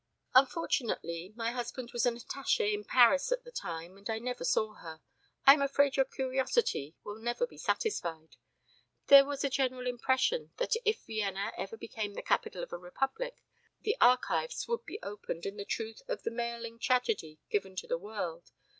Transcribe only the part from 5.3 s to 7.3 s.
I am afraid your curiosity will